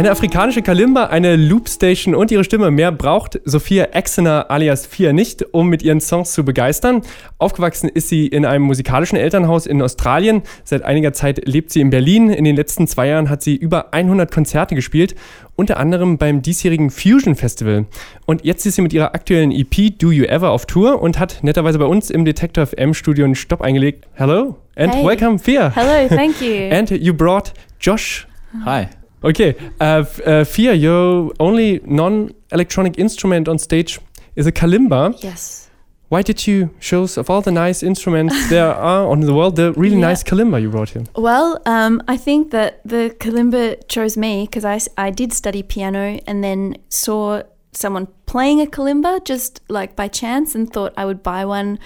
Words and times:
Eine 0.00 0.12
afrikanische 0.12 0.62
Kalimba, 0.62 1.08
eine 1.08 1.36
Loopstation 1.36 2.14
und 2.14 2.30
ihre 2.30 2.42
Stimme. 2.42 2.70
Mehr 2.70 2.90
braucht 2.90 3.38
Sophia 3.44 3.84
Exener 3.92 4.50
alias 4.50 4.86
Fia 4.86 5.12
nicht, 5.12 5.44
um 5.52 5.68
mit 5.68 5.82
ihren 5.82 6.00
Songs 6.00 6.32
zu 6.32 6.42
begeistern. 6.42 7.02
Aufgewachsen 7.36 7.86
ist 7.90 8.08
sie 8.08 8.26
in 8.26 8.46
einem 8.46 8.64
musikalischen 8.64 9.18
Elternhaus 9.18 9.66
in 9.66 9.82
Australien. 9.82 10.40
Seit 10.64 10.84
einiger 10.84 11.12
Zeit 11.12 11.46
lebt 11.46 11.70
sie 11.70 11.82
in 11.82 11.90
Berlin. 11.90 12.30
In 12.30 12.44
den 12.44 12.56
letzten 12.56 12.86
zwei 12.86 13.08
Jahren 13.08 13.28
hat 13.28 13.42
sie 13.42 13.54
über 13.54 13.92
100 13.92 14.32
Konzerte 14.32 14.74
gespielt, 14.74 15.14
unter 15.54 15.76
anderem 15.76 16.16
beim 16.16 16.40
diesjährigen 16.40 16.88
Fusion 16.88 17.34
Festival. 17.34 17.84
Und 18.24 18.42
jetzt 18.42 18.64
ist 18.64 18.76
sie 18.76 18.82
mit 18.82 18.94
ihrer 18.94 19.14
aktuellen 19.14 19.52
EP 19.52 19.98
Do 19.98 20.12
You 20.12 20.24
Ever 20.24 20.52
auf 20.52 20.64
Tour 20.64 21.02
und 21.02 21.18
hat 21.18 21.40
netterweise 21.42 21.78
bei 21.78 21.84
uns 21.84 22.08
im 22.08 22.24
Detector 22.24 22.64
FM 22.66 22.94
Studio 22.94 23.26
einen 23.26 23.34
Stopp 23.34 23.60
eingelegt. 23.60 24.06
Hello 24.14 24.56
and 24.76 24.94
Hey. 24.94 25.04
welcome, 25.04 25.38
Fia. 25.38 25.70
Hello, 25.74 26.08
thank 26.08 26.36
you. 26.40 26.70
And 26.70 26.90
you 26.90 27.12
brought 27.12 27.52
Josh 27.78 28.26
Hi. 28.64 28.88
Okay, 29.22 29.54
uh, 29.80 30.04
uh, 30.26 30.44
Phia, 30.44 30.72
your 30.74 31.32
only 31.38 31.80
non-electronic 31.84 32.98
instrument 32.98 33.48
on 33.48 33.58
stage 33.58 34.00
is 34.36 34.46
a 34.46 34.52
kalimba. 34.52 35.14
yes. 35.22 35.66
Why 36.08 36.22
did 36.22 36.44
you 36.44 36.70
choose 36.80 37.16
of 37.16 37.30
all 37.30 37.40
the 37.40 37.52
nice 37.52 37.84
instruments 37.84 38.48
there 38.50 38.66
are 38.74 39.06
on 39.06 39.20
the 39.20 39.32
world, 39.32 39.54
the 39.54 39.72
really 39.74 39.94
Yeah. 39.96 40.08
nice 40.08 40.24
kalimba 40.24 40.60
you 40.60 40.68
brought 40.70 40.88
here? 40.90 41.04
Well, 41.14 41.60
um, 41.66 42.02
I 42.08 42.16
think 42.16 42.50
that 42.50 42.80
the 42.84 43.14
kalimba 43.20 43.76
chose 43.88 44.16
me 44.16 44.46
because 44.46 44.64
I, 44.64 44.80
I 45.06 45.10
did 45.10 45.32
study 45.32 45.62
piano 45.62 46.18
and 46.26 46.42
then 46.42 46.76
saw 46.88 47.42
someone 47.72 48.08
playing 48.26 48.60
a 48.60 48.66
kalimba 48.66 49.24
just 49.24 49.60
like 49.68 49.94
by 49.94 50.08
chance 50.08 50.56
and 50.56 50.72
thought 50.72 50.92
I 50.96 51.04
would 51.04 51.22
buy 51.22 51.44
one 51.44 51.78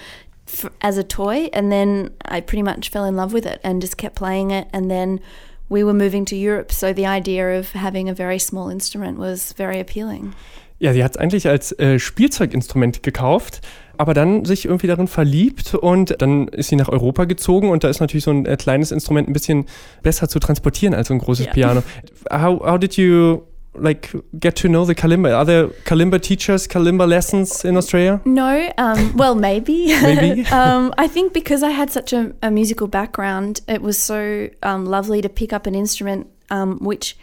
f- 0.47 0.71
as 0.81 0.97
a 0.97 1.03
toy. 1.03 1.49
And 1.53 1.71
then 1.71 2.09
I 2.25 2.41
pretty 2.41 2.63
much 2.63 2.89
fell 2.89 3.05
in 3.05 3.15
love 3.15 3.31
with 3.31 3.45
it 3.45 3.59
and 3.63 3.79
just 3.79 3.97
kept 3.97 4.15
playing 4.15 4.49
it. 4.49 4.67
And 4.73 4.89
then 4.89 5.19
we 5.69 5.83
were 5.83 5.93
moving 5.93 6.25
to 6.25 6.35
Europe, 6.35 6.71
so 6.71 6.93
the 6.93 7.05
idea 7.05 7.59
of 7.59 7.73
having 7.73 8.09
a 8.09 8.13
very 8.13 8.39
small 8.39 8.69
instrument 8.69 9.17
was 9.17 9.53
very 9.53 9.79
appealing. 9.79 10.33
Ja, 10.77 10.93
sie 10.93 11.03
hat 11.03 11.11
es 11.11 11.17
eigentlich 11.17 11.47
als 11.47 11.71
äh, 11.79 11.99
Spielzeuginstrument 11.99 13.01
gekauft, 13.01 13.61
aber 13.97 14.13
dann 14.13 14.43
sich 14.43 14.65
irgendwie 14.65 14.87
darin 14.87 15.07
verliebt 15.07 15.73
und 15.73 16.21
dann 16.21 16.49
ist 16.49 16.67
sie 16.67 16.75
nach 16.75 16.89
Europa 16.89 17.23
gezogen 17.25 17.69
und 17.69 17.83
da 17.85 17.89
ist 17.89 18.01
natürlich 18.01 18.25
so 18.25 18.31
ein 18.31 18.45
äh, 18.45 18.57
kleines 18.57 18.91
Instrument 18.91 19.29
ein 19.29 19.33
bisschen 19.33 19.65
besser 20.03 20.27
zu 20.27 20.39
transportieren 20.39 20.93
als 20.93 21.07
so 21.07 21.13
ein 21.13 21.19
großes 21.19 21.45
Ja. 21.45 21.53
Piano. 21.53 21.83
How, 22.29 22.59
how 22.59 22.77
did 22.77 22.97
you 22.97 23.43
like 23.77 24.11
get 24.39 24.55
to 24.57 24.69
know 24.69 24.85
the 24.85 24.95
kalimba? 24.95 25.35
Are 25.35 25.45
there 25.45 25.67
kalimba 25.67 26.21
teachers, 26.21 26.67
kalimba 26.67 27.07
lessons 27.07 27.65
in 27.65 27.77
Australia? 27.77 28.21
No, 28.25 28.71
um, 28.77 29.15
well, 29.17 29.35
maybe. 29.35 29.87
Maybe. 29.87 30.45
um, 30.51 30.93
I 30.97 31.07
think 31.07 31.33
because 31.33 31.63
I 31.63 31.69
had 31.69 31.91
such 31.91 32.13
a, 32.13 32.33
a 32.41 32.51
musical 32.51 32.87
background, 32.87 33.61
it 33.67 33.81
was 33.81 33.97
so 33.97 34.49
um, 34.63 34.85
lovely 34.85 35.21
to 35.21 35.29
pick 35.29 35.53
up 35.53 35.67
an 35.67 35.75
instrument 35.75 36.27
um, 36.49 36.79
which 36.79 37.17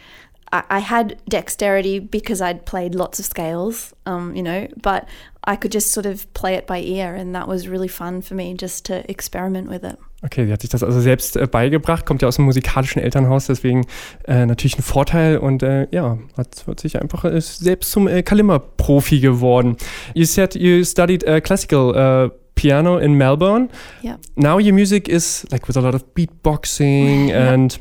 I, 0.51 0.63
I 0.69 0.79
had 0.79 1.21
dexterity 1.27 1.99
because 1.99 2.41
I'd 2.41 2.65
played 2.65 2.95
lots 2.95 3.19
of 3.19 3.25
scales, 3.25 3.93
um, 4.05 4.35
you 4.35 4.43
know, 4.43 4.67
but 4.81 5.07
I 5.43 5.55
could 5.55 5.71
just 5.71 5.91
sort 5.91 6.05
of 6.05 6.31
play 6.33 6.55
it 6.55 6.67
by 6.67 6.79
ear, 6.79 7.15
and 7.15 7.35
that 7.35 7.47
was 7.47 7.67
really 7.67 7.87
fun 7.87 8.21
for 8.21 8.35
me 8.35 8.53
just 8.53 8.85
to 8.85 9.09
experiment 9.09 9.69
with 9.69 9.83
it. 9.83 9.99
Okay, 10.25 10.45
sie 10.45 10.53
hat 10.53 10.61
sich 10.61 10.69
das 10.69 10.83
also 10.83 11.01
selbst 11.01 11.35
äh, 11.35 11.47
beigebracht, 11.47 12.05
kommt 12.05 12.21
ja 12.21 12.29
aus 12.29 12.37
einem 12.37 12.45
musikalischen 12.45 13.01
Elternhaus, 13.01 13.47
deswegen 13.47 13.85
äh, 14.25 14.45
natürlich 14.45 14.77
ein 14.77 14.81
Vorteil 14.81 15.37
und 15.37 15.63
äh, 15.63 15.87
ja, 15.91 16.17
hat, 16.37 16.63
hat 16.65 16.79
sich 16.79 17.01
einfach 17.01 17.25
äh, 17.25 17.41
selbst 17.41 17.91
zum 17.91 18.07
äh, 18.07 18.23
Kalimba-Profi 18.23 19.19
geworden. 19.19 19.75
You 20.13 20.23
said 20.25 20.55
you 20.55 20.83
studied 20.85 21.27
uh, 21.27 21.41
classical 21.41 21.89
uh, 21.93 22.29
piano 22.55 22.97
in 22.99 23.15
Melbourne. 23.15 23.67
Yeah. 24.01 24.17
Now 24.35 24.59
your 24.59 24.73
music 24.73 25.09
is 25.09 25.45
like 25.51 25.67
with 25.67 25.75
a 25.75 25.81
lot 25.81 25.93
of 25.93 26.03
beatboxing 26.15 27.27
Yeah. 27.33 27.53
and 27.53 27.79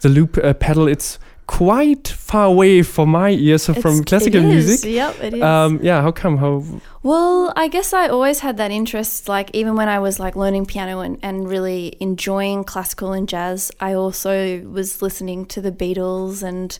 the 0.00 0.08
loop 0.08 0.36
uh, 0.38 0.52
pedal. 0.54 0.88
It's 0.88 1.18
quite 1.46 2.08
far 2.08 2.46
away 2.46 2.82
from 2.82 3.10
my 3.10 3.30
ears 3.30 3.64
so 3.64 3.74
from 3.74 4.02
classical 4.04 4.40
it 4.40 4.46
is, 4.46 4.66
music. 4.66 4.90
Yep, 4.90 5.20
it 5.22 5.34
is. 5.34 5.42
Um, 5.42 5.78
yeah, 5.82 6.00
how 6.02 6.10
come? 6.10 6.38
How? 6.38 6.64
Well, 7.02 7.52
I 7.54 7.68
guess 7.68 7.92
I 7.92 8.08
always 8.08 8.40
had 8.40 8.56
that 8.56 8.70
interest. 8.70 9.28
Like 9.28 9.50
even 9.52 9.74
when 9.76 9.88
I 9.88 9.98
was 9.98 10.18
like 10.18 10.36
learning 10.36 10.66
piano 10.66 11.00
and, 11.00 11.18
and 11.22 11.48
really 11.48 11.96
enjoying 12.00 12.64
classical 12.64 13.12
and 13.12 13.28
jazz, 13.28 13.70
I 13.80 13.92
also 13.92 14.60
was 14.62 15.02
listening 15.02 15.46
to 15.46 15.60
the 15.60 15.72
Beatles 15.72 16.42
and 16.42 16.78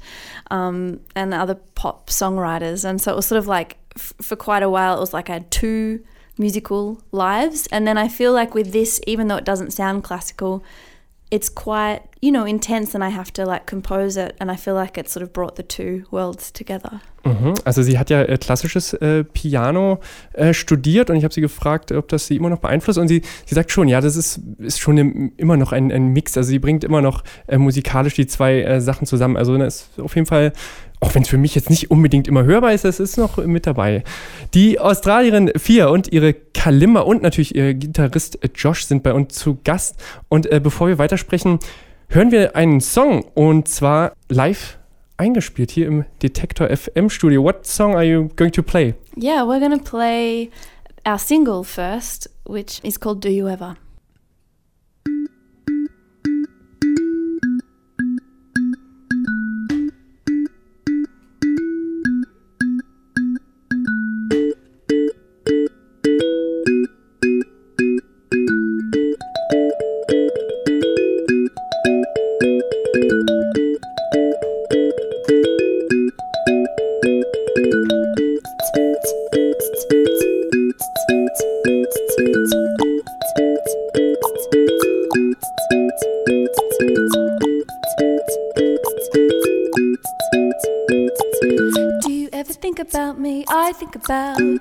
um, 0.50 1.00
and 1.14 1.34
other 1.34 1.56
pop 1.74 2.08
songwriters, 2.08 2.84
and 2.84 3.00
so 3.00 3.12
it 3.12 3.16
was 3.16 3.26
sort 3.26 3.38
of 3.38 3.46
like 3.46 3.76
f- 3.96 4.14
for 4.20 4.36
quite 4.36 4.62
a 4.62 4.70
while 4.70 4.96
it 4.96 5.00
was 5.00 5.12
like 5.12 5.28
I 5.28 5.34
had 5.34 5.50
two 5.50 6.02
musical 6.38 7.02
lives, 7.12 7.66
and 7.68 7.86
then 7.86 7.98
I 7.98 8.08
feel 8.08 8.32
like 8.32 8.54
with 8.54 8.72
this, 8.72 9.00
even 9.06 9.28
though 9.28 9.36
it 9.36 9.44
doesn't 9.44 9.72
sound 9.72 10.04
classical, 10.04 10.64
it's 11.34 11.52
quite 11.52 12.02
you 12.20 12.30
know 12.30 12.44
intense, 12.46 12.94
and 12.94 13.02
I 13.02 13.08
have 13.08 13.32
to 13.32 13.44
like 13.44 13.66
compose 13.66 14.16
it, 14.16 14.34
and 14.38 14.50
I 14.50 14.56
feel 14.56 14.74
like 14.74 14.96
it 14.96 15.08
sort 15.08 15.24
of 15.24 15.32
brought 15.32 15.56
the 15.56 15.64
two 15.64 16.04
worlds 16.10 16.52
together. 16.52 17.00
Mhm. 17.24 17.54
Also 17.64 17.82
sie 17.82 17.98
hat 17.98 18.10
ja 18.10 18.22
äh, 18.22 18.38
klassisches 18.38 18.92
äh, 18.94 19.24
Piano 19.24 19.98
äh, 20.34 20.54
studiert 20.54 21.10
und 21.10 21.16
ich 21.16 21.24
habe 21.24 21.34
sie 21.34 21.40
gefragt, 21.40 21.90
ob 21.90 22.08
das 22.08 22.26
sie 22.26 22.36
immer 22.36 22.50
noch 22.50 22.58
beeinflusst 22.58 22.98
und 22.98 23.08
sie, 23.08 23.22
sie 23.46 23.54
sagt 23.54 23.72
schon, 23.72 23.88
ja, 23.88 24.00
das 24.00 24.14
ist, 24.14 24.40
ist 24.58 24.78
schon 24.78 24.98
im, 24.98 25.32
immer 25.38 25.56
noch 25.56 25.72
ein, 25.72 25.90
ein 25.90 26.08
Mix, 26.08 26.36
also 26.36 26.48
sie 26.48 26.58
bringt 26.58 26.84
immer 26.84 27.00
noch 27.00 27.24
äh, 27.46 27.56
musikalisch 27.56 28.14
die 28.14 28.26
zwei 28.26 28.62
äh, 28.62 28.80
Sachen 28.80 29.06
zusammen, 29.06 29.36
also 29.38 29.56
das 29.56 29.88
ist 29.96 30.00
auf 30.00 30.14
jeden 30.14 30.26
Fall, 30.26 30.52
auch 31.04 31.14
wenn 31.14 31.22
es 31.22 31.28
für 31.28 31.36
mich 31.36 31.54
jetzt 31.54 31.68
nicht 31.68 31.90
unbedingt 31.90 32.26
immer 32.26 32.44
hörbar 32.44 32.72
ist, 32.72 32.86
es 32.86 32.98
ist 32.98 33.18
noch 33.18 33.36
mit 33.36 33.66
dabei. 33.66 34.02
Die 34.54 34.80
Australierin 34.80 35.52
Fia 35.54 35.88
und 35.88 36.10
ihre 36.10 36.32
Kalimba 36.32 37.00
und 37.00 37.22
natürlich 37.22 37.54
ihr 37.54 37.74
Gitarrist 37.74 38.38
Josh 38.54 38.86
sind 38.86 39.02
bei 39.02 39.12
uns 39.12 39.34
zu 39.34 39.58
Gast 39.64 40.02
und 40.30 40.50
äh, 40.50 40.60
bevor 40.60 40.88
wir 40.88 40.96
weitersprechen, 40.96 41.58
hören 42.08 42.32
wir 42.32 42.56
einen 42.56 42.80
Song 42.80 43.22
und 43.34 43.68
zwar 43.68 44.14
live 44.30 44.78
eingespielt 45.18 45.70
hier 45.70 45.88
im 45.88 46.06
Detektor 46.22 46.74
FM 46.74 47.10
Studio. 47.10 47.44
What 47.44 47.66
song 47.66 47.94
are 47.94 48.04
you 48.04 48.30
going 48.36 48.52
to 48.52 48.62
play? 48.62 48.94
Yeah, 49.14 49.42
we're 49.42 49.60
going 49.60 49.78
to 49.78 49.84
play 49.84 50.48
our 51.06 51.18
single 51.18 51.64
first, 51.64 52.30
which 52.46 52.80
is 52.82 52.98
called 52.98 53.22
Do 53.22 53.28
You 53.28 53.46
Ever? 53.46 53.76
Think 92.74 92.88
about 92.88 93.20
me? 93.20 93.44
I 93.48 93.72
think 93.72 93.94
about 93.94 94.40
you. 94.40 94.58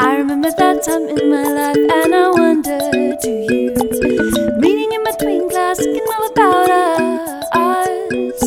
I 0.00 0.16
remember 0.16 0.50
that 0.50 0.82
time 0.82 1.06
in 1.06 1.30
my 1.30 1.44
life, 1.44 1.76
and 1.76 2.14
I 2.14 2.30
wonder, 2.30 2.78
do 3.22 3.30
you? 3.30 3.70
Reading 4.58 4.92
in 4.92 5.04
between 5.04 5.48
class, 5.48 5.78
thinking 5.78 6.02
all 6.12 6.26
about 6.26 6.68
us. 6.68 8.42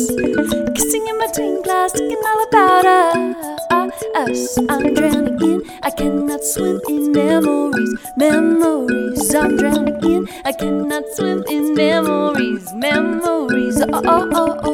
Kissing 0.76 1.06
in 1.08 1.18
between 1.24 1.62
class, 1.62 1.92
thinking 1.92 2.20
all 2.26 2.42
about 2.48 2.84
us. 2.84 4.58
I'm 4.68 4.92
drowning 4.92 5.40
in, 5.40 5.62
I 5.82 5.90
cannot 5.90 6.44
swim 6.44 6.80
in 6.90 7.12
memories, 7.12 7.94
memories. 8.18 9.34
I'm 9.34 9.56
drowning 9.56 10.04
in, 10.04 10.28
I 10.44 10.52
cannot 10.52 11.04
swim 11.14 11.42
in 11.48 11.72
memories, 11.72 12.74
memories. 12.74 13.80
Oh, 13.80 14.02
oh, 14.04 14.30
oh, 14.34 14.60
oh. 14.64 14.73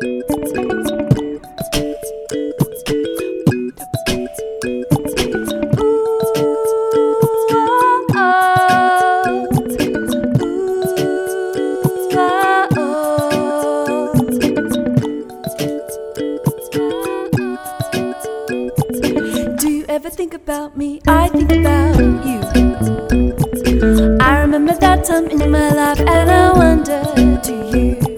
time 25.11 25.27
in 25.29 25.51
my 25.51 25.69
life, 25.69 25.99
and 25.99 26.31
I 26.31 26.53
wonder, 26.53 27.03
do 27.43 27.77
you? 27.77 28.10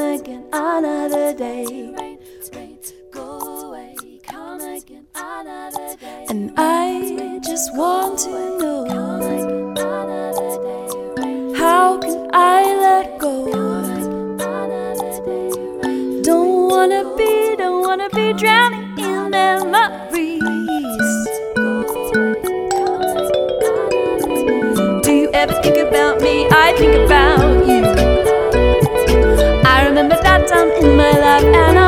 Again 0.00 0.44
another 0.52 1.32
day. 1.34 1.64
Another 5.14 5.96
day. 5.96 6.26
And 6.28 6.52
I 6.56 7.40
just 7.44 7.74
want 7.76 8.18
to 8.20 8.30
know 8.58 8.86
how 11.56 11.98
can 11.98 12.30
I 12.32 12.62
let 12.86 13.18
go? 13.18 13.50
Don't 16.22 16.68
wanna 16.70 17.04
be, 17.16 17.56
don't 17.56 17.82
wanna 17.86 18.08
be 18.10 18.32
drowning 18.34 18.98
in 18.98 19.30
memories. 19.30 20.42
Do 25.04 25.12
you 25.12 25.30
ever 25.32 25.54
think 25.62 25.76
about 25.76 26.20
me? 26.20 26.46
I 26.50 26.74
think 26.76 26.94
about 27.06 27.59
and 31.42 31.79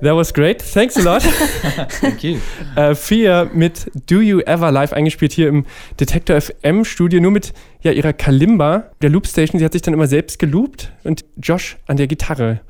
That 0.00 0.14
was 0.14 0.32
great. 0.32 0.62
Thanks 0.62 0.96
a 0.96 1.02
lot. 1.02 1.22
Thank 2.00 2.22
you. 2.22 2.38
äh, 2.76 2.94
Fia 2.94 3.50
mit 3.52 3.90
Do 4.06 4.20
You 4.20 4.38
Ever 4.40 4.70
live 4.70 4.92
eingespielt 4.92 5.32
hier 5.32 5.48
im 5.48 5.66
Detektor 5.98 6.40
FM 6.40 6.84
Studio, 6.84 7.20
nur 7.20 7.32
mit 7.32 7.52
ja, 7.82 7.90
ihrer 7.90 8.12
Kalimba, 8.12 8.90
der 9.02 9.10
Loopstation. 9.10 9.58
Sie 9.58 9.64
hat 9.64 9.72
sich 9.72 9.82
dann 9.82 9.94
immer 9.94 10.06
selbst 10.06 10.38
geloopt 10.38 10.92
und 11.02 11.24
Josh 11.36 11.78
an 11.88 11.96
der 11.96 12.06
Gitarre. 12.06 12.60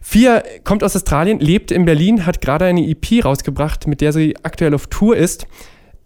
Fia 0.00 0.44
kommt 0.62 0.84
aus 0.84 0.94
Australien, 0.94 1.40
lebt 1.40 1.72
in 1.72 1.84
Berlin, 1.84 2.24
hat 2.26 2.40
gerade 2.40 2.66
eine 2.66 2.86
EP 2.88 3.24
rausgebracht, 3.24 3.88
mit 3.88 4.00
der 4.00 4.12
sie 4.12 4.36
aktuell 4.44 4.72
auf 4.72 4.86
Tour 4.86 5.16
ist. 5.16 5.48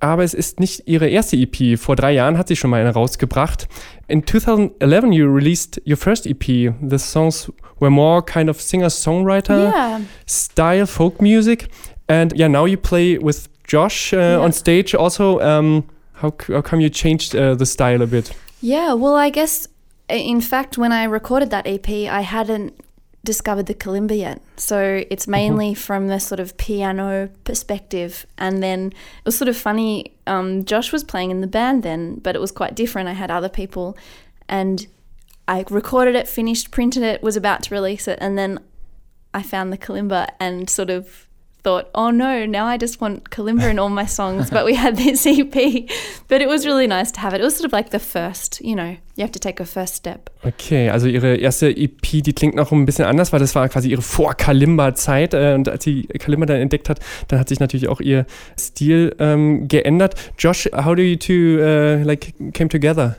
Aber 0.03 0.25
es 0.25 0.35
ist 0.35 0.59
nicht 0.59 0.83
ihre 0.87 1.09
erste 1.09 1.37
EP. 1.37 1.79
Vor 1.79 1.95
drei 1.95 2.11
Jahren 2.13 2.37
hat 2.37 2.49
sie 2.49 2.57
schon 2.57 2.71
mal 2.71 2.81
eine 2.81 2.91
rausgebracht. 2.93 3.69
In 4.09 4.27
2011 4.27 5.13
you 5.13 5.33
released 5.33 5.81
your 5.87 5.97
first 5.97 6.27
EP. 6.27 6.45
The 6.45 6.99
songs 6.99 7.53
were 7.79 7.91
more 7.91 8.21
kind 8.25 8.51
of 8.51 8.61
singer-songwriter 8.61 9.71
Yeah. 9.73 10.01
style, 10.27 10.87
folk 10.87 11.21
music. 11.23 11.69
And 12.09 12.33
yeah, 12.37 12.49
now 12.49 12.67
you 12.67 12.77
play 12.79 13.17
with 13.17 13.49
Josh 13.65 14.13
uh, 14.13 14.41
on 14.43 14.53
stage 14.53 14.97
also. 14.97 15.39
Um, 15.41 15.85
how, 16.15 16.33
how 16.49 16.63
come 16.63 16.81
you 16.83 16.91
changed 16.91 17.37
uh, 17.37 17.55
the 17.55 17.65
style 17.65 18.03
a 18.03 18.07
bit? 18.07 18.33
Yeah, 18.61 18.95
well, 18.95 19.15
I 19.17 19.31
guess 19.31 19.69
in 20.09 20.41
fact, 20.41 20.77
when 20.77 20.91
I 20.91 21.05
recorded 21.05 21.51
that 21.51 21.67
EP, 21.67 21.89
I 21.89 22.23
hadn't 22.23 22.73
discovered 23.25 23.67
the 23.67 23.75
kalimba 23.75 24.17
yet. 24.19 24.43
So 24.57 25.05
it's 25.11 25.29
mainly 25.29 25.75
from 25.75 26.09
the 26.09 26.19
sort 26.19 26.41
of 26.41 26.57
piano 26.57 27.31
perspective. 27.45 28.27
And 28.37 28.63
then 28.63 28.87
it 28.89 29.25
was 29.25 29.39
sort 29.39 29.49
of 29.49 29.57
funny. 29.57 30.17
Um, 30.27 30.65
Josh 30.65 30.93
was 30.93 31.05
playing 31.05 31.31
in 31.31 31.41
the 31.41 31.47
band 31.47 31.83
then, 31.83 32.17
but 32.17 32.35
it 32.35 32.41
was 32.41 32.51
quite 32.51 32.75
different. 32.75 33.09
I 33.09 33.13
had 33.13 33.31
other 33.31 33.49
people, 33.49 33.97
and 34.49 34.87
I 35.47 35.65
recorded 35.71 36.15
it, 36.15 36.29
finished, 36.29 36.71
printed 36.71 37.03
it, 37.03 37.23
was 37.23 37.37
about 37.37 37.63
to 37.65 37.75
release 37.75 38.09
it, 38.09 38.19
and 38.21 38.37
then 38.37 38.61
I 39.35 39.43
found 39.43 39.73
the 39.73 39.79
kalimba 39.79 40.29
and 40.39 40.69
sort 40.69 40.91
of 40.91 41.27
thought, 41.63 41.89
oh 41.95 42.11
no, 42.11 42.45
now 42.45 42.67
I 42.67 42.77
just 42.77 43.01
want 43.01 43.31
kalimba 43.31 43.71
in 43.71 43.79
all 43.79 43.89
my 43.89 44.07
songs. 44.07 44.51
but 44.51 44.65
we 44.65 44.75
had 44.75 44.97
this 44.97 45.27
EP, 45.27 45.89
but 46.29 46.41
it 46.43 46.49
was 46.49 46.67
really 46.67 46.87
nice 46.87 47.13
to 47.13 47.21
have 47.21 47.35
it. 47.35 47.41
It 47.41 47.45
was 47.45 47.57
sort 47.57 47.67
of 47.67 47.73
like 47.73 47.91
the 47.91 47.99
first, 47.99 48.61
you 48.61 48.75
know, 48.75 48.97
you 49.17 49.23
have 49.23 49.33
to 49.33 49.39
take 49.39 49.61
a 49.61 49.65
first 49.65 49.95
step. 49.95 50.31
Okay, 50.45 50.91
also 50.91 51.07
ihre 51.07 51.37
erste 51.37 51.69
EP, 51.69 52.01
die 52.23 52.33
klingt 52.33 52.57
noch 52.57 52.73
ein 52.73 52.85
bisschen 52.85 53.05
anders, 53.05 53.33
weil 53.33 53.41
das 53.41 53.55
war 53.55 53.69
quasi 53.69 53.91
ihre 53.91 54.03
Vor-Kalimba-Zeit. 54.03 55.35
Äh, 55.35 55.55
und 55.55 55.69
als 55.69 55.85
sie 55.85 56.07
Kalimba 56.19 56.47
dann 56.47 56.61
entdeckt 56.61 56.89
hat, 56.89 57.01
dann 57.29 57.39
hat 57.39 57.49
sich 57.49 57.61
natürlich 57.61 57.89
auch 57.89 58.01
ihr 58.01 58.27
Stil 58.59 59.15
ähm, 59.19 59.69
geändert. 59.69 60.15
Josh, 60.39 60.69
how 60.75 60.95
do 60.97 61.03
you 61.03 61.17
two 61.17 61.59
uh, 61.61 62.03
like 62.03 62.35
came 62.53 62.69
together? 62.69 63.17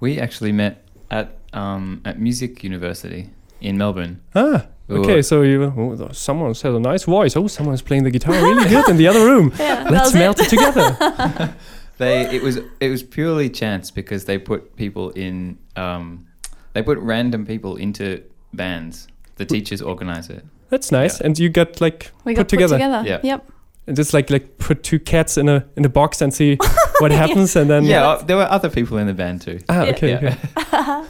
We 0.00 0.20
actually 0.20 0.52
met 0.52 0.76
at 1.10 1.28
um, 1.52 2.00
at 2.04 2.18
Music 2.18 2.62
University 2.62 3.28
in 3.60 3.76
Melbourne. 3.76 4.18
Ah, 4.34 4.62
We 4.62 4.77
okay, 4.90 5.22
so 5.22 5.42
you, 5.42 5.64
oh, 5.64 6.08
someone 6.12 6.48
has 6.50 6.64
a 6.64 6.80
nice 6.80 7.04
voice. 7.04 7.36
Oh, 7.36 7.46
someone's 7.46 7.82
playing 7.82 8.04
the 8.04 8.10
guitar 8.10 8.34
really 8.34 8.68
good 8.74 8.88
in 8.88 8.96
the 8.96 9.06
other 9.06 9.24
room. 9.24 9.52
Let's 9.58 10.14
melt 10.14 10.40
it 10.40 10.48
together. 10.48 11.54
They 11.98 12.32
it 12.34 12.42
was 12.42 12.58
it 12.78 12.90
was 12.90 13.02
purely 13.02 13.50
chance 13.50 13.90
because 13.90 14.24
they 14.24 14.38
put 14.38 14.76
people 14.76 15.10
in 15.10 15.58
um, 15.74 16.26
they 16.72 16.80
put 16.82 16.96
random 16.98 17.44
people 17.44 17.74
into 17.76 18.22
bands. 18.54 19.08
The 19.34 19.44
teachers 19.44 19.82
organize 19.82 20.30
it. 20.30 20.44
That's 20.70 20.92
nice. 20.92 21.20
Yeah. 21.20 21.26
And 21.26 21.38
you 21.38 21.48
got 21.48 21.80
like 21.80 22.12
We 22.24 22.34
put 22.34 22.42
got 22.42 22.48
together. 22.48 22.78
put 22.78 22.84
together. 22.84 23.08
Yeah. 23.08 23.20
Yep. 23.24 23.52
And 23.88 23.96
just 23.96 24.14
like 24.14 24.30
like 24.30 24.58
put 24.58 24.84
two 24.84 25.00
cats 25.00 25.36
in 25.36 25.48
a 25.48 25.64
in 25.76 25.84
a 25.84 25.88
box 25.88 26.20
and 26.22 26.32
see 26.32 26.56
what 27.00 27.12
happens 27.22 27.56
and 27.56 27.68
then 27.68 27.84
yeah, 27.84 28.06
uh, 28.08 28.22
there 28.26 28.36
were 28.36 28.48
other 28.50 28.68
people 28.70 28.98
in 28.98 29.06
the 29.06 29.14
band 29.14 29.40
too. 29.42 29.58
Ah, 29.68 29.86
okay, 29.86 30.10
Yeah. 30.10 30.16
okay. 30.18 30.34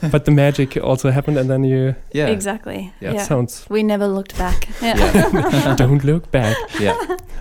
but 0.13 0.25
the 0.25 0.31
magic 0.31 0.77
also 0.83 1.11
happened 1.11 1.39
and 1.39 1.49
then 1.49 1.65
you 1.65 1.95
Yeah, 2.13 2.29
Exactly. 2.31 2.93
Yeah. 3.01 3.15
Yeah. 3.15 3.23
sounds 3.25 3.67
We 3.71 3.83
never 3.83 4.07
looked 4.09 4.37
back. 4.39 4.69
Yeah. 4.83 5.75
don't 5.77 6.05
look 6.05 6.31
back. 6.31 6.57
yeah. 6.81 6.95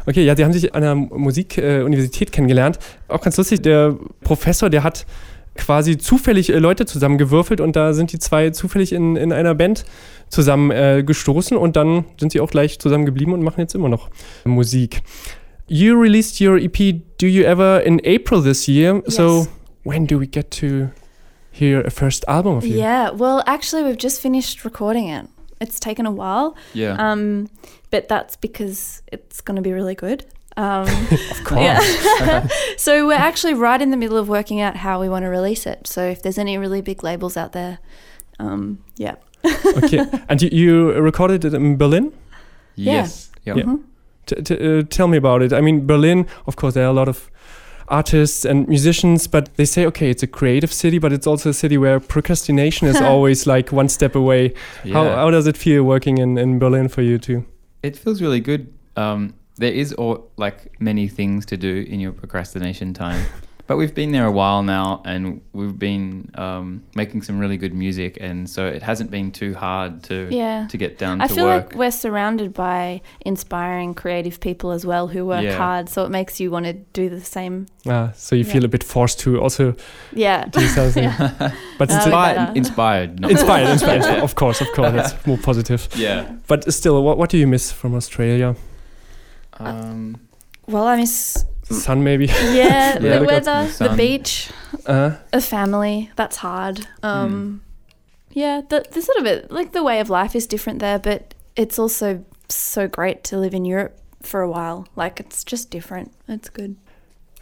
Okay, 0.05 0.23
ja, 0.23 0.35
die 0.35 0.43
haben 0.45 0.53
sich 0.53 0.73
an 0.73 0.83
einer 0.83 0.95
Musikuniversität 0.95 1.81
äh, 1.81 1.83
Universität 1.83 2.31
kennengelernt. 2.31 2.79
Auch 3.07 3.21
ganz 3.21 3.37
lustig, 3.37 3.61
der 3.61 3.95
Professor, 4.21 4.69
der 4.69 4.83
hat 4.83 5.05
quasi 5.55 5.97
zufällig 5.97 6.49
äh, 6.53 6.59
Leute 6.59 6.85
zusammengewürfelt 6.85 7.59
und 7.61 7.75
da 7.75 7.93
sind 7.93 8.11
die 8.13 8.19
zwei 8.19 8.51
zufällig 8.51 8.93
in, 8.93 9.15
in 9.15 9.33
einer 9.33 9.55
Band 9.55 9.85
zusammen 10.29 10.71
äh, 10.71 11.03
gestoßen 11.05 11.57
und 11.57 11.75
dann 11.75 12.05
sind 12.19 12.31
sie 12.31 12.39
auch 12.41 12.49
gleich 12.49 12.79
zusammen 12.79 13.05
geblieben 13.05 13.33
und 13.33 13.41
machen 13.41 13.59
jetzt 13.59 13.75
immer 13.75 13.89
noch 13.89 14.09
Musik. 14.45 15.01
You 15.67 15.97
released 15.97 16.39
your 16.39 16.57
EP 16.57 16.77
Do 17.17 17.27
You 17.27 17.43
Ever 17.43 17.79
in 17.79 17.99
April 18.03 18.41
this 18.41 18.67
year. 18.67 19.01
So 19.09 19.47
when 19.83 20.05
do 20.05 20.17
we 20.17 20.27
get 20.27 20.49
to 20.51 20.91
hear 21.51 21.81
a 21.81 21.89
first 21.89 22.23
album 22.27 22.57
of 22.57 22.65
you? 22.65 22.77
Yeah, 22.77 23.09
well, 23.11 23.43
actually, 23.45 23.83
we've 23.83 23.97
just 23.97 24.21
finished 24.21 24.63
recording 24.63 25.09
it. 25.09 25.27
It's 25.59 25.79
taken 25.79 26.05
a 26.05 26.11
while, 26.11 26.55
Yeah. 26.73 26.95
um, 26.99 27.49
but 27.89 28.07
that's 28.07 28.35
because 28.35 29.01
it's 29.11 29.41
going 29.41 29.55
to 29.55 29.61
be 29.61 29.73
really 29.73 29.95
good. 29.95 30.25
Um, 30.55 30.83
of 31.31 31.43
course. 31.43 31.61
yeah. 31.61 32.47
so 32.77 33.07
we're 33.07 33.13
actually 33.13 33.53
right 33.55 33.81
in 33.81 33.91
the 33.91 33.97
middle 33.97 34.17
of 34.17 34.29
working 34.29 34.61
out 34.61 34.75
how 34.77 35.01
we 35.01 35.09
want 35.09 35.23
to 35.23 35.29
release 35.29 35.65
it. 35.65 35.87
So 35.87 36.03
if 36.03 36.21
there's 36.21 36.37
any 36.37 36.57
really 36.57 36.81
big 36.81 37.03
labels 37.03 37.35
out 37.35 37.51
there, 37.53 37.79
um, 38.39 38.83
yeah. 38.95 39.15
Okay. 39.43 40.05
And 40.29 40.41
you, 40.41 40.49
you 40.51 40.91
recorded 40.93 41.43
it 41.43 41.53
in 41.53 41.75
Berlin? 41.77 42.13
Yes. 42.75 43.31
Yeah. 43.43 43.55
Yeah. 43.55 43.75
T- 44.27 44.41
t- 44.43 44.79
uh, 44.79 44.83
tell 44.83 45.07
me 45.07 45.17
about 45.17 45.41
it. 45.41 45.51
I 45.51 45.61
mean, 45.61 45.87
Berlin, 45.87 46.27
of 46.45 46.55
course, 46.55 46.75
there 46.75 46.85
are 46.85 46.91
a 46.91 46.93
lot 46.93 47.09
of 47.09 47.31
artists 47.87 48.45
and 48.45 48.67
musicians, 48.67 49.27
but 49.27 49.49
they 49.55 49.65
say, 49.65 49.85
okay, 49.85 50.09
it's 50.09 50.21
a 50.21 50.27
creative 50.27 50.71
city, 50.71 50.99
but 50.99 51.13
it's 51.13 51.25
also 51.25 51.49
a 51.49 51.53
city 51.53 51.77
where 51.77 51.99
procrastination 51.99 52.87
is 52.87 53.01
always 53.01 53.47
like 53.47 53.71
one 53.71 53.89
step 53.89 54.15
away. 54.15 54.53
How, 54.91 55.05
how 55.09 55.31
does 55.31 55.47
it 55.47 55.57
feel 55.57 55.83
working 55.83 56.17
in, 56.17 56.37
in 56.37 56.59
Berlin 56.59 56.89
for 56.89 57.01
you 57.01 57.17
too? 57.17 57.45
it 57.83 57.97
feels 57.97 58.21
really 58.21 58.39
good. 58.39 58.73
Um, 58.95 59.33
there 59.55 59.71
is 59.71 59.93
all, 59.93 60.31
like 60.37 60.79
many 60.79 61.07
things 61.07 61.45
to 61.47 61.57
do 61.57 61.85
in 61.87 61.99
your 61.99 62.11
procrastination 62.11 62.93
time, 62.93 63.25
but 63.67 63.77
we've 63.77 63.93
been 63.93 64.11
there 64.11 64.25
a 64.25 64.31
while 64.31 64.63
now, 64.63 65.01
and 65.05 65.41
we've 65.53 65.77
been 65.77 66.31
um, 66.35 66.83
making 66.95 67.21
some 67.21 67.37
really 67.37 67.57
good 67.57 67.73
music, 67.73 68.17
and 68.21 68.49
so 68.49 68.65
it 68.65 68.81
hasn't 68.81 69.11
been 69.11 69.31
too 69.31 69.53
hard 69.53 70.03
to 70.03 70.27
Yeah. 70.31 70.67
to 70.69 70.77
get 70.77 70.97
down 70.97 71.21
I 71.21 71.27
to 71.27 71.33
feel 71.35 71.45
work. 71.45 71.67
like 71.71 71.75
we're 71.77 71.91
surrounded 71.91 72.53
by 72.53 73.01
inspiring 73.25 73.93
creative 73.93 74.39
people 74.39 74.71
as 74.71 74.85
well 74.85 75.07
who 75.07 75.25
work 75.25 75.43
Yeah. 75.43 75.57
hard, 75.57 75.89
so 75.89 76.05
it 76.05 76.09
makes 76.11 76.39
you 76.39 76.49
want 76.49 76.65
to 76.65 76.73
do 76.73 77.09
the 77.09 77.21
same. 77.21 77.65
Ah, 77.85 78.11
so 78.15 78.35
you 78.35 78.43
feel 78.45 78.63
a 78.65 78.69
bit 78.69 78.83
forced 78.83 79.19
to 79.19 79.39
also 79.41 79.75
Yeah. 80.13 80.45
do 80.45 80.61
something. 80.67 81.03
yeah. 81.19 81.51
But 81.77 81.89
it's 81.89 81.95
inspired, 82.05 82.57
inspired, 82.57 83.19
not 83.19 83.31
inspired, 83.31 83.69
inspired, 83.69 83.95
inspired. 84.01 84.23
Of 84.23 84.33
course, 84.35 84.61
of 84.61 84.67
course, 84.73 84.93
that's 84.93 85.27
more 85.27 85.37
positive. 85.37 85.87
yeah. 85.95 86.25
But 86.47 86.73
still, 86.73 87.03
what, 87.03 87.17
what 87.17 87.29
do 87.29 87.37
you 87.37 87.47
miss 87.47 87.71
from 87.71 87.93
Australia? 87.95 88.55
Um, 89.59 90.17
Well, 90.67 90.85
I 90.85 90.95
miss 90.97 91.45
Sun, 91.69 92.03
maybe? 92.03 92.25
yeah, 92.25 92.97
Yeah, 93.01 93.19
the 93.19 93.25
weather, 93.25 93.67
the 93.77 93.89
the 93.89 93.95
beach, 93.95 94.49
Uh, 94.85 95.11
a 95.33 95.41
family. 95.41 96.09
That's 96.15 96.37
hard. 96.37 96.87
Um, 97.03 97.61
Yeah, 98.31 98.61
the, 98.69 98.85
the 98.91 99.01
sort 99.01 99.17
of 99.17 99.25
it 99.25 99.51
like 99.51 99.71
the 99.71 99.83
way 99.83 99.99
of 99.99 100.09
life 100.09 100.35
is 100.35 100.47
different 100.47 100.79
there, 100.79 100.99
but 100.99 101.33
it's 101.55 101.79
also 101.79 102.23
so 102.49 102.87
great 102.87 103.23
to 103.25 103.37
live 103.37 103.53
in 103.53 103.65
Europe 103.65 103.99
for 104.21 104.41
a 104.41 104.49
while. 104.49 104.87
Like 104.95 105.19
it's 105.19 105.43
just 105.43 105.69
different. 105.71 106.11
It's 106.27 106.49
good. 106.49 106.75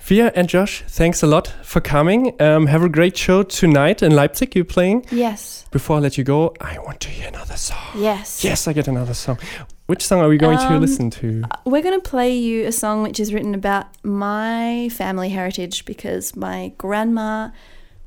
Fia 0.06 0.32
and 0.36 0.48
Josh, 0.48 0.84
thanks 0.88 1.24
a 1.24 1.26
lot 1.26 1.48
for 1.64 1.82
coming. 1.82 2.40
Um, 2.40 2.68
have 2.68 2.84
a 2.84 2.90
great 2.90 3.18
show 3.18 3.42
tonight 3.42 4.04
in 4.04 4.12
Leipzig. 4.12 4.56
You're 4.56 4.64
playing. 4.64 5.04
Yes. 5.10 5.66
Before 5.72 5.98
I 5.98 6.00
let 6.00 6.16
you 6.16 6.24
go, 6.24 6.54
I 6.62 6.78
want 6.86 7.00
to 7.00 7.10
hear 7.10 7.28
another 7.28 7.58
song. 7.58 7.80
Yes. 7.96 8.44
Yes, 8.44 8.68
I 8.68 8.74
get 8.74 8.88
another 8.88 9.16
song. 9.16 9.40
Which 9.88 10.04
song 10.06 10.20
are 10.20 10.28
we 10.28 10.38
going 10.38 10.60
to 10.60 10.66
Um, 10.66 10.80
listen 10.80 11.10
to? 11.10 11.46
We're 11.66 11.82
going 11.82 12.00
to 12.00 12.08
play 12.08 12.38
you 12.38 12.68
a 12.68 12.72
song 12.72 13.02
which 13.02 13.20
is 13.20 13.34
written 13.34 13.56
about 13.56 13.88
my 14.06 14.90
family 14.90 15.30
heritage 15.30 15.86
because 15.86 16.36
my 16.36 16.74
grandma 16.78 17.50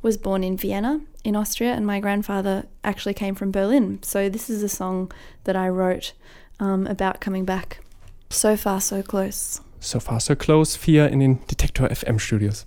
was 0.00 0.16
born 0.16 0.44
in 0.44 0.56
Vienna 0.56 1.00
in 1.24 1.34
Austria 1.34 1.72
and 1.72 1.84
my 1.84 1.98
grandfather 1.98 2.66
actually 2.84 3.14
came 3.14 3.34
from 3.34 3.50
Berlin. 3.50 3.98
So 4.04 4.28
this 4.28 4.48
is 4.48 4.62
a 4.62 4.68
song 4.68 5.10
that 5.42 5.56
I 5.56 5.68
wrote 5.68 6.12
um, 6.60 6.86
about 6.86 7.20
coming 7.20 7.44
back. 7.44 7.80
So 8.30 8.56
far, 8.56 8.80
so 8.80 9.02
close. 9.02 9.60
So 9.80 10.00
far, 10.00 10.20
so 10.20 10.34
close. 10.34 10.76
Fia 10.76 11.06
in 11.06 11.20
den 11.20 11.38
Detektor 11.50 11.88
FM 11.88 12.18
Studios. 12.18 12.66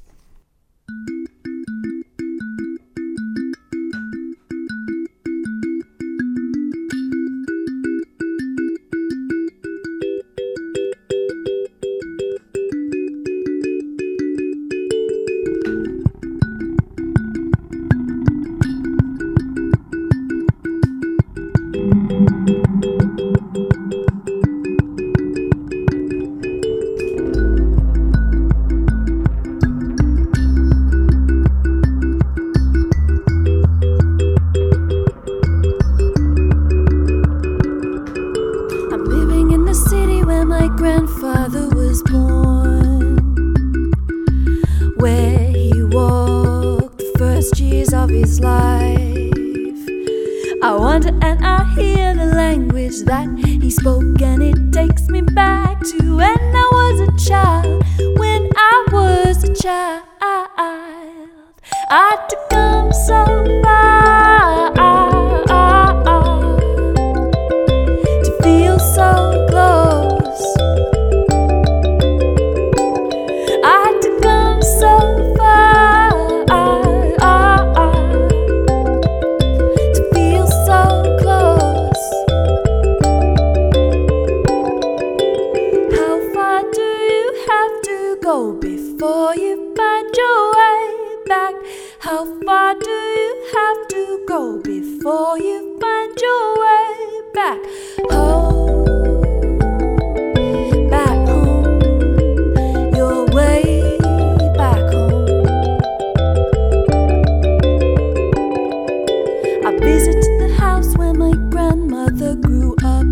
Child, 60.22 61.54
I 61.90 62.10
had 62.10 62.30
to 62.30 62.38
come 62.50 62.94
so 62.94 63.26
far 63.64 64.11
have 93.54 93.88
to 93.90 94.26
go 94.28 94.62
before 94.62 95.38
you 95.38 95.78
find 95.82 96.18
your 96.22 96.60
way 96.62 97.22
back 97.34 97.60
home? 98.10 99.60
Back 100.90 101.28
home, 101.28 101.82
your 102.96 103.26
way 103.32 103.98
back 104.56 104.94
home. 104.94 105.28
I 109.66 109.78
visited 109.80 110.34
the 110.40 110.56
house 110.58 110.96
where 110.98 111.14
my 111.14 111.34
grandmother 111.50 112.36
grew 112.36 112.74
up. 112.84 113.06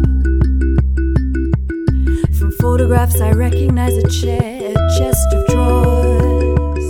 From 2.38 2.52
photographs, 2.60 3.20
I 3.20 3.32
recognize 3.32 3.98
a 3.98 4.08
chair, 4.08 4.72
a 4.72 4.74
chest 4.98 5.34
of 5.34 5.48
drawers. 5.48 6.88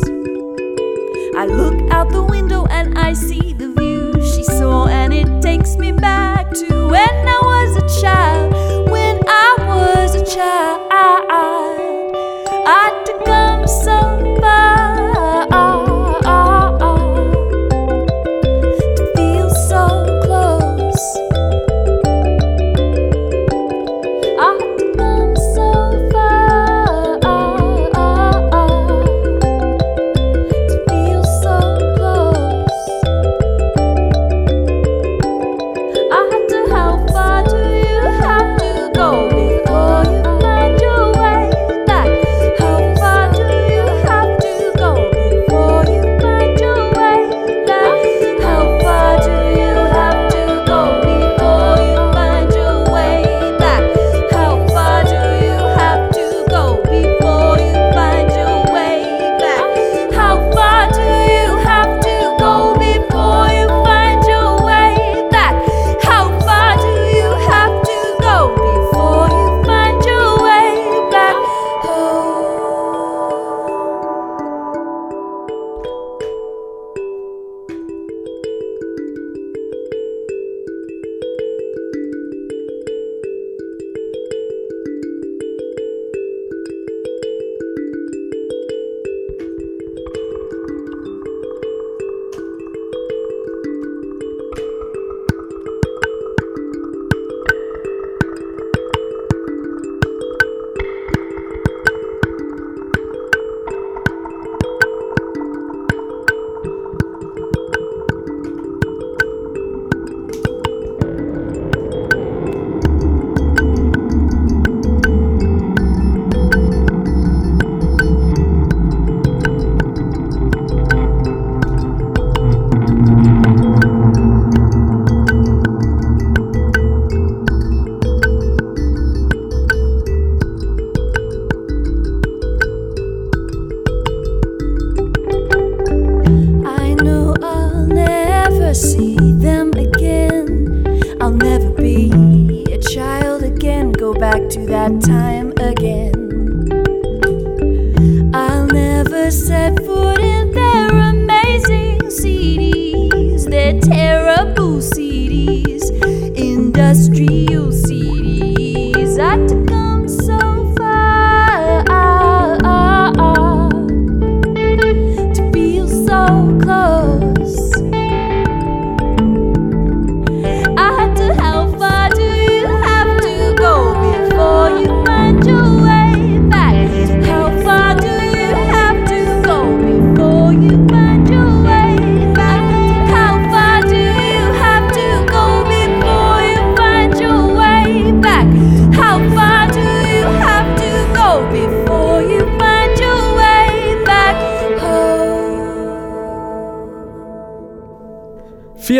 I 1.36 1.46
look 1.46 1.92
out 1.92 2.12
the 2.12 2.22
window 2.22 2.68
I 3.02 3.14
see 3.14 3.49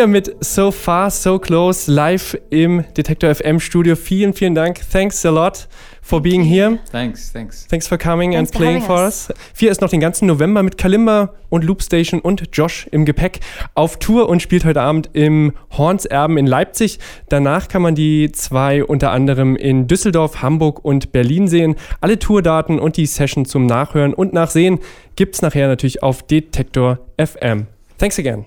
Vier 0.00 0.06
mit 0.06 0.34
So 0.42 0.70
Far, 0.70 1.10
So 1.10 1.38
Close 1.38 1.92
live 1.92 2.34
im 2.48 2.82
Detektor 2.96 3.34
FM 3.34 3.60
Studio. 3.60 3.96
Vielen, 3.96 4.32
vielen 4.32 4.54
Dank. 4.54 4.80
Thanks 4.90 5.26
a 5.26 5.28
lot 5.28 5.68
for 6.00 6.22
being 6.22 6.42
here. 6.42 6.78
Thanks, 6.90 7.30
thanks. 7.30 7.66
Thanks 7.68 7.86
for 7.86 7.98
coming 7.98 8.32
Thanks 8.32 8.50
and 8.50 8.56
for 8.56 8.64
playing 8.64 8.80
for 8.80 8.96
us. 8.96 9.28
us. 9.28 9.36
Vier 9.52 9.70
ist 9.70 9.82
noch 9.82 9.90
den 9.90 10.00
ganzen 10.00 10.26
November 10.26 10.62
mit 10.62 10.78
Kalimba 10.78 11.34
und 11.50 11.64
Loopstation 11.64 12.18
und 12.18 12.48
Josh 12.54 12.88
im 12.90 13.04
Gepäck 13.04 13.40
auf 13.74 13.98
Tour 13.98 14.30
und 14.30 14.40
spielt 14.40 14.64
heute 14.64 14.80
Abend 14.80 15.10
im 15.12 15.52
Horns 15.76 16.06
Erben 16.06 16.38
in 16.38 16.46
Leipzig. 16.46 16.98
Danach 17.28 17.68
kann 17.68 17.82
man 17.82 17.94
die 17.94 18.32
zwei 18.32 18.82
unter 18.82 19.10
anderem 19.10 19.54
in 19.54 19.86
Düsseldorf, 19.86 20.40
Hamburg 20.40 20.82
und 20.82 21.12
Berlin 21.12 21.46
sehen. 21.46 21.74
Alle 22.00 22.18
Tourdaten 22.18 22.78
und 22.78 22.96
die 22.96 23.04
Session 23.04 23.44
zum 23.44 23.66
Nachhören 23.66 24.14
und 24.14 24.32
Nachsehen 24.32 24.78
gibt's 25.16 25.42
nachher 25.42 25.68
natürlich 25.68 26.02
auf 26.02 26.22
Detektor 26.22 27.00
FM. 27.18 27.66
Thanks 27.98 28.18
again. 28.18 28.46